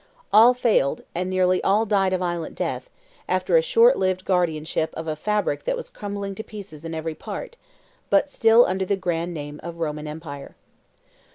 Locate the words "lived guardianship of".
3.99-5.07